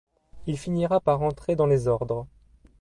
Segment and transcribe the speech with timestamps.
[0.47, 2.25] Il finira par entrer dans les ordres.